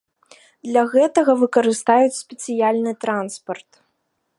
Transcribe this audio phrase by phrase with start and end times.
[0.67, 3.69] Для гэтага выкарыстаюць спецыяльны транспарт.